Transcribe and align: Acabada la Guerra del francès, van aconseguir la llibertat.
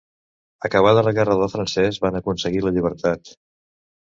Acabada 0.69 1.03
la 1.07 1.13
Guerra 1.17 1.35
del 1.41 1.51
francès, 1.57 2.01
van 2.07 2.19
aconseguir 2.21 2.65
la 2.65 2.73
llibertat. 2.79 3.37